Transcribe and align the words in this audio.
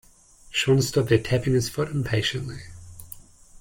Sean 0.49 0.81
stood 0.81 1.09
there 1.09 1.19
tapping 1.21 1.53
his 1.53 1.69
foot 1.69 1.89
impatiently. 1.89 2.57